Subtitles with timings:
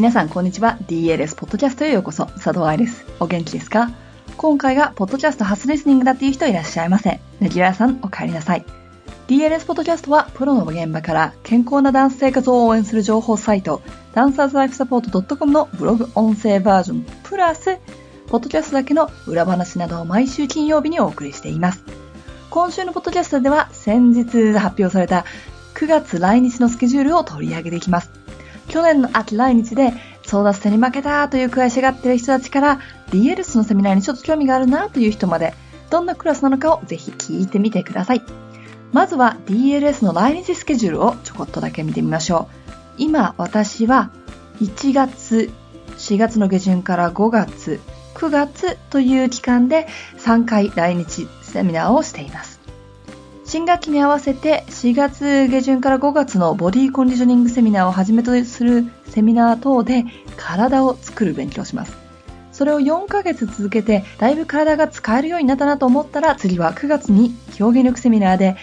[0.00, 0.78] 皆さん、こんにちは。
[0.86, 2.24] DLS ポッドキャストへようこそ。
[2.24, 3.04] 佐藤愛です。
[3.20, 3.90] お元気ですか？
[4.38, 7.20] 今回が、ポッドキャスト初リスニングだっていう人いらっしゃいませ。
[7.38, 8.64] ネギュラーさん、お帰りなさい。
[9.28, 13.82] DLS ポッドキャストは、プロの現場から健康なダンス生活を応援する情報サイト、
[14.14, 17.76] ダンサーズライフサポート .com のブログ音声バージョン、プラス、
[18.28, 21.84] ポッドキャストだけの裏話などを毎週金曜日にお送りしています。
[22.48, 25.26] 今週のポッドキャストでは、先日発表された
[25.74, 28.10] 9月来日のスケジュールを取り上げていきます。
[28.70, 29.92] 去年の秋来日で
[30.22, 35.54] 争奪戦に負けたという悔しがっている人たちから DLS のセミナーにちょっと興味があるなという人まで
[35.90, 38.22] どんなクラスなのかをぜひ聞いてみてください。
[38.92, 42.70] まずは DLS の来日スケジュールをちょこっとだけ見てみましょう。
[42.98, 44.10] 今私は
[44.60, 45.50] 1月、
[45.98, 47.80] 4月の下旬から5月、
[48.14, 52.59] 9月という期間で3回来日セミナーをしています。
[53.50, 60.04] 新学期に合わせて4月下旬から5月のボディコンディショニングセミナーをはじめとするセミナー等で
[60.36, 61.92] 体を作る勉強をします。
[62.52, 68.56] それを4ヶ月続けてだいぶ体が使えるようになったなと思ったら次は9月に表現力セミナーで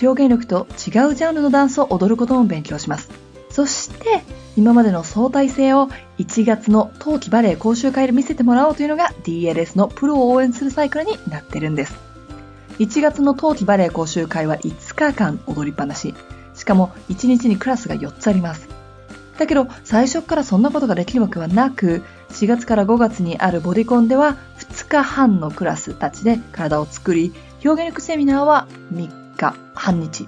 [0.00, 3.10] 表現力と違うジャンルのダンスを踊ることも勉強します。
[3.50, 4.22] そして
[4.56, 12.11] 今までの相対性を1月の冬季バレエ講習会で見せてもらおうというのが DLS のプロを応援するサイクルになってるんです。
[12.78, 16.14] 1月の冬季バレエ講習会は5日間踊りっぱなし。
[16.54, 18.68] しかも1日にクラスが4つあります。
[19.38, 27.32] だけど最初からそんなことができるわけはなく、4月から5月にあるボディコンでは2日半のクラスたちで体を作り、
[27.64, 30.26] 表現力セミナーは3日半日。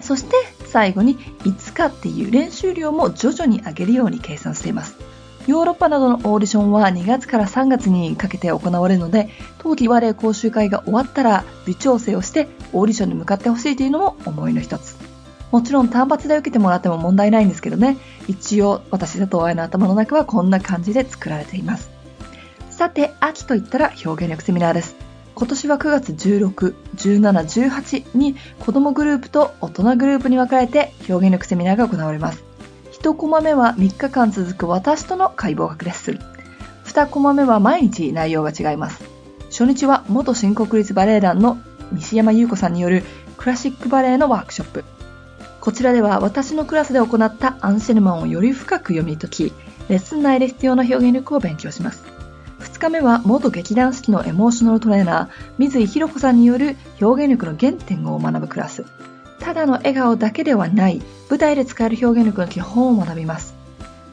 [0.00, 4.96] そして最後に5日っていう練習量も徐々に上げるように計算しています。
[5.46, 14.96] ヨーロッパなどのオーディションは2月から3月にかけて行われるので、冬季バレエ講習会が終わったら微調整をしてオーディションに向かってほしいというのも思いの一つ。
[15.50, 17.98] もちろん単発で受けてもらっても問題ないんですけどね、
[18.28, 21.90] 一応私だと愛の頭の中はこんな感じで作られています。
[22.70, 24.96] さて、秋といったら表現力セミナーです。
[25.34, 32.51] 今年は9月16、17、18に子供グループと大人グループに分かれて表現力セミナーが行われます。
[33.02, 36.20] 1コマ目は3日間続く私との解剖学レッスン。
[36.84, 39.02] 2コマ目は毎日内容が違います。
[39.50, 41.58] 初日は元新国立バレエ団の
[41.90, 43.02] 西山優子さんによる
[43.36, 44.84] クラシックバレエのワークショップ。
[45.60, 49.52] こちらでは私のクラスで行ったアンシェルマンをより深く読み解き、
[49.88, 52.04] レッスン内で必要な表現力を勉強します。
[52.60, 58.84] 2日目は元劇団四季のエモーショナルトレーナー、水井博子さんによる表現力の原点を学ぶクラス。
[59.42, 63.54] ただの笑顔だけではない舞台で使える表現力の基本を学びます。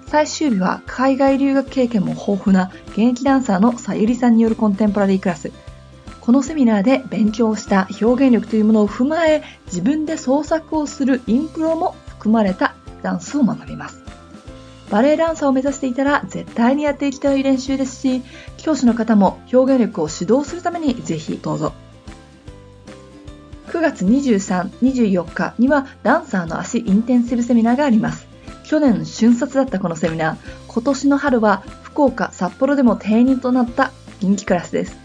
[0.07, 5.51] 最終日は海外留学経験も豊富な現役ダンサーのさゆりさんによるコンテンポラリークラス。
[6.19, 12.73] このセミナーで勉強した表現力というものを踏まえ自分で創作をするインプロも含まれた
[13.03, 14.01] ダンスを学びます。
[14.89, 18.23] バレエダンサーを目指していたら絶対にやっていきたい練習ですし、
[18.57, 21.73] 教師の方も表現力を指導するためにぜひどうぞ
[23.69, 28.28] 9月23、24日にはダンサーの足インテンシブセミナーがあります。
[28.63, 30.38] 去年瞬殺だったこのセミナー、
[30.68, 33.91] 今年の春は福岡、札幌でも定員となった
[34.22, 34.97] 人気クラスです。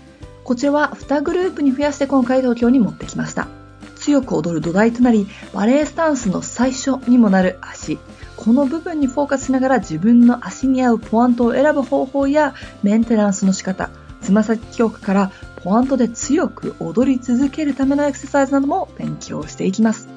[0.44, 3.48] こちらは2グループに増やして今回東京に持ってきました。
[3.96, 7.98] 強く踊る土台となり、バレエスタンスの最初にもなる足。
[8.36, 13.90] この部分にフォーカスしながら自分の足に合うポワントを選ぶ方法やメンテナンスの仕方、
[14.24, 20.08] つま先強化からポワントで強く踊り続けるためのエクササイズなども勉強していきます。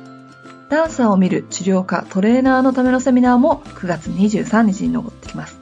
[0.69, 5.59] ダンサーを見る治療家、トレーナーのためのセミナーも9月23日に残ってきます。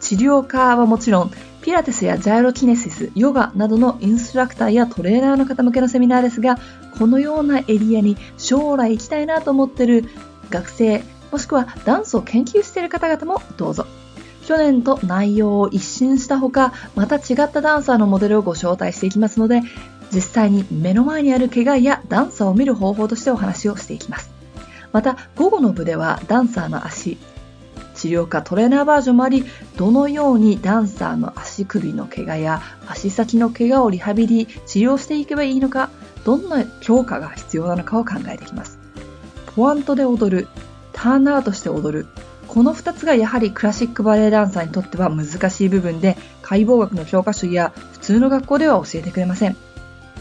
[0.00, 1.30] 治療家はもちろん、
[1.62, 6.58] ピラティスやジャイロキネシス、ヨガなどのインストラクターやトレーナーの方向けのセミナーですが、
[6.98, 10.04] このようなエリアに将来行きたいなと思っている
[10.50, 13.86] 学生、もしくはダンスを研究している方々もどうぞ
[14.48, 19.60] 去年と内容を一新したほか、また違ったダンサーのモデルをご招待していきますので、
[20.10, 24.30] 実際に目の前にある怪我やダンサーを見る方法としてお話をしていきます。
[24.90, 27.18] また、午後の部ではダンサーの足、
[27.94, 29.44] 治療科トレーナーバージョンもあり、
[29.76, 35.90] どのようにダンサーの足首の怪我や足先の怪我をリハビリ、治療していけばいいのか、
[36.24, 38.78] どんな強化が必要なのかを考えていきます。
[39.54, 40.48] ポワントで踊る、
[40.94, 42.06] ターンアウトして踊る、
[42.48, 49.56] この2つがやはりクラシックバレエダンサーにとっては難しい部分で解剖学の教科書や普通の学校では教えてくれません。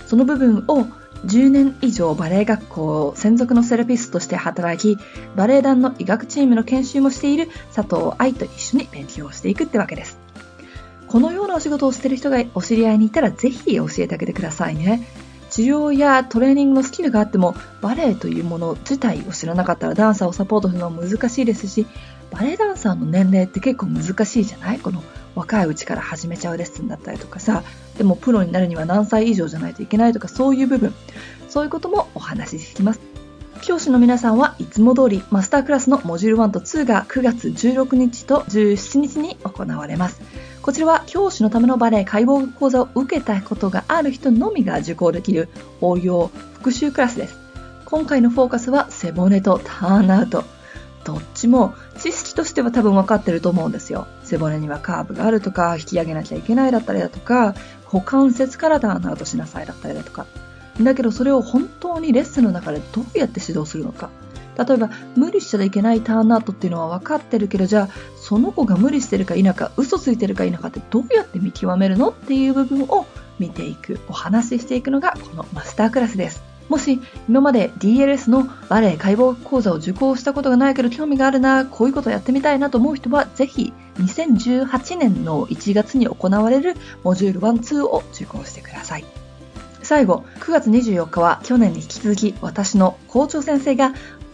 [0.05, 0.85] その部分を
[1.25, 5.01] 10年以上バレエ学校専属のセラピストとして働き
[5.35, 10.19] バレエ団の医学チームの研修もしている佐藤愛と一緒に勉強していくってわけです。
[11.07, 15.07] このようなお仕事をしている人がお知り合いにいたらぜひ教えてあげてくださいね。
[15.57, 21.87] 治療やトレーニングのスキルがあってもバレエというもの自体を知らなかったらダンサーをサポートするのは難しいですし
[22.29, 25.01] バレエダンサーの年齢って結構難しいじゃないこの
[25.33, 27.63] 若いうちから始めちゃうレッスンだったりとかさ、
[27.97, 30.93] でもプロになるには何歳以上じゃないといけないとかそういう部分、
[31.47, 32.99] そういうこともお話しします。
[33.67, 40.21] 教師の皆さんはいつも通りマスタークラスのモジュール1と2が9月16日と17日に行われます。
[40.61, 45.49] こちらは教師のためのバレエ解剖講座を受けたことがある人のみが受講できる
[45.81, 47.35] 応用復習クラスです。
[47.83, 50.45] 今回のフォーカスは背骨とターンアウト。
[51.03, 54.07] どっちも知識としては多分分かってると思うんですよ。
[54.23, 57.53] 背骨にはカーブがあるとか、引き上げなきゃいけないだったりだとか、
[57.91, 60.25] 股関節からターンアウトしなさいだったりだとか。
[60.83, 64.09] だけどそれを本当にレッスンの中でどうやって指導するのか。
[64.57, 67.89] 例えば、無理しちゃいけないターンアウトっていうのは分かってるけど、じゃあ、
[68.19, 73.05] その子が無理してるか否か、嘘ついてるか否かってどうやって見極めるのっていう部分を
[73.37, 76.41] 見ていく、お話ししていくのがこのマスタークラスです。
[76.69, 76.99] もし
[77.29, 89.26] 今まで DLS のバレエ解剖講座を受講したことがないけど興味があるな、こういうことやってみたいなと思う人はぜひ2018年の1月に行われるモジュール1、2を受講してください。
[89.87, 93.93] 最後、9月24日は去年に引き続き私の校長先生が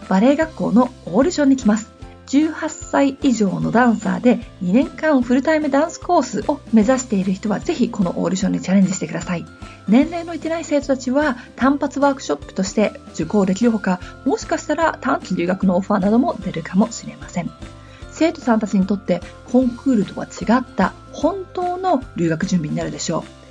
[0.10, 1.92] バレエ学校のオーディションに来ます。
[2.26, 9.46] 18歳以上のダンサーで2年間フルタイムダンスコースを目指している人はぜひこのオーディションにチャレンジしてください。
[9.88, 17.52] 年齢のいってない生徒たちは単発ワークショップとして受講できるほか、もしかしたら短期留学のオファーなども出るかもしれません。
[18.10, 19.22] 生徒さんたちにとって
[19.52, 23.44] コンクールとは違った本当の留学準備になるでしょう。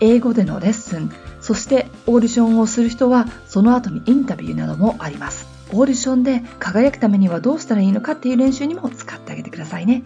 [0.00, 1.10] 英語でのレッスン、
[1.48, 5.46] そしてオーディションをする人はその後にインタビューなどもあります。
[5.72, 10.02] オーディションで輝くためにはどうしたらいいのかっていう練習にも使ってあげてくださいね。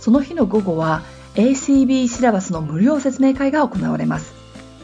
[0.00, 1.00] その日の午後は
[1.36, 4.34] ACB シラバスの無料説明会が行われます。